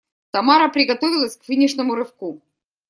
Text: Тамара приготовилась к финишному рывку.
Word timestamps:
Тамара 0.31 0.67
приготовилась 0.71 1.37
к 1.37 1.43
финишному 1.43 1.93
рывку. 1.93 2.41